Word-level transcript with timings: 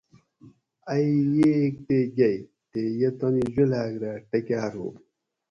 ائ 0.93 1.07
ییگ 1.35 1.73
تے 1.87 1.97
گئ 2.17 2.37
تے 2.71 2.81
یہ 2.99 3.09
تانی 3.19 3.43
جولاۤگ 3.53 3.93
رہ 4.01 4.13
ٹکاۤر 4.29 4.73
ہُو 4.79 4.87